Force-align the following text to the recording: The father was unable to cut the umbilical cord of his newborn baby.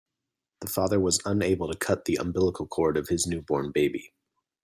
The 0.61 0.67
father 0.67 0.99
was 0.99 1.21
unable 1.25 1.71
to 1.71 1.77
cut 1.77 2.05
the 2.05 2.15
umbilical 2.15 2.65
cord 2.65 2.97
of 2.97 3.09
his 3.09 3.27
newborn 3.27 3.71
baby. 3.71 4.13